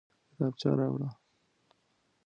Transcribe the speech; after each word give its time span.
کتابچه 0.29 0.69
راوړه 0.79 1.09